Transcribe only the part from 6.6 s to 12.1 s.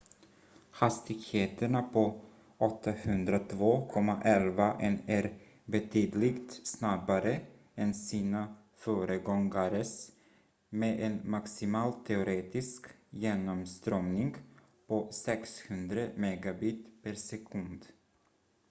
snabbare än sina föregångares med en maximal